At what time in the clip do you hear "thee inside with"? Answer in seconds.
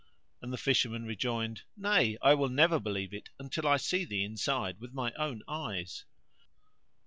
4.03-4.95